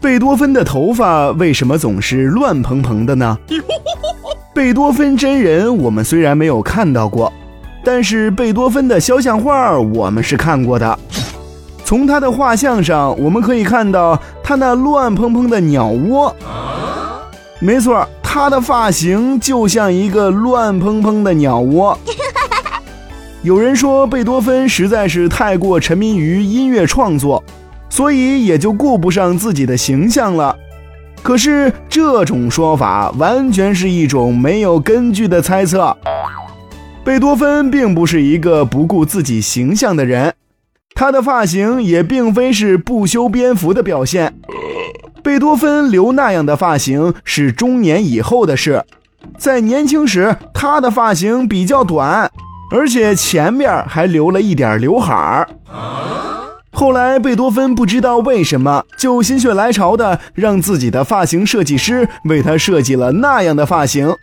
[0.00, 3.38] 贝多芬的头发为什么总是乱蓬蓬的呢？
[4.54, 7.30] 贝多芬真人我们虽然没有看到过，
[7.84, 10.98] 但是贝多芬的肖像画我们是看过的。
[11.84, 16.34] 从他的画像上，我们可以看到他那乱蓬蓬的鸟窝。
[17.60, 21.98] 没错，他的发型就像一个乱蓬蓬的鸟窝。
[23.42, 27.42] 有人说贝多芬实在是太过沉迷于音乐创作。
[27.90, 30.56] 所以也就顾不上自己的形象了。
[31.22, 35.94] 可是这种说法完全是一种没有根据的猜测。
[37.04, 40.32] 贝多芬并不是一个不顾自己形象的人，
[40.94, 44.34] 他的发型也并非是不修边幅的表现。
[45.22, 48.82] 贝多芬留那样的发型是中年以后的事，
[49.36, 52.30] 在年轻时他的发型比较短，
[52.70, 55.48] 而且前面还留了一点刘海儿。
[56.80, 64.16] 后来，贝多芬不知道为什么就心血来潮的让自己的发型设计师为他设计了那样的发型。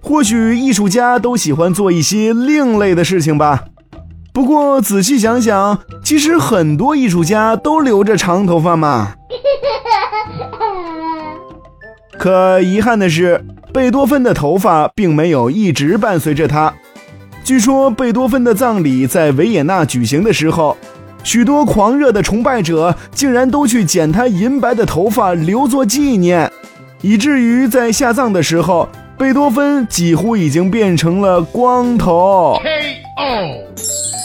[0.00, 3.64] 或许艺术家都喜欢做一些另类的事情吧。
[4.32, 9.14] 不过仔细想想，其实很多艺术家都留着长头发嘛。
[12.16, 16.72] 可遗憾的是，贝多芬的头发并没有一直伴随着他。
[17.42, 20.76] 据说贝多芬的葬礼在维也纳举行的时候，
[21.24, 26.50] 许多狂热的崇拜者竟然都去剪他银白的头发留作纪念，
[27.02, 28.88] 以至于在下葬的时候，
[29.18, 32.58] 贝多芬几乎已经变成了光头。
[32.62, 34.19] K.O.